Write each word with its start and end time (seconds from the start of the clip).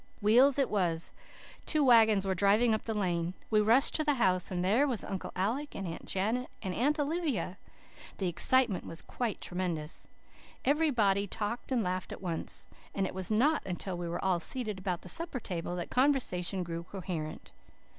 Wheels 0.19 0.57
it 0.57 0.71
was. 0.71 1.11
Two 1.67 1.83
wagons 1.85 2.25
were 2.25 2.33
driving 2.33 2.73
up 2.73 2.85
the 2.85 2.95
lane. 2.95 3.35
We 3.51 3.61
rushed 3.61 3.93
to 3.93 4.03
the 4.03 4.15
house 4.15 4.49
and 4.49 4.65
there 4.65 4.87
were 4.87 4.95
Uncle 5.07 5.31
Alec 5.35 5.75
and 5.75 5.87
Aunt 5.87 6.05
Janet 6.07 6.49
and 6.63 6.73
Aunt 6.73 6.99
Olivia! 6.99 7.59
The 8.17 8.27
excitement 8.27 8.83
was 8.87 9.03
quite 9.03 9.41
tremendous. 9.41 10.07
Every 10.65 10.89
body 10.89 11.27
talked 11.27 11.71
and 11.71 11.83
laughed 11.83 12.11
at 12.11 12.19
once, 12.19 12.65
and 12.95 13.05
it 13.05 13.13
was 13.13 13.29
not 13.29 13.61
until 13.63 13.95
we 13.95 14.09
were 14.09 14.25
all 14.25 14.39
seated 14.39 14.87
around 14.87 15.01
the 15.01 15.07
supper 15.07 15.39
table 15.39 15.75
that 15.75 15.91
conversation 15.91 16.63
grew 16.63 16.81
coherent. 16.81 17.51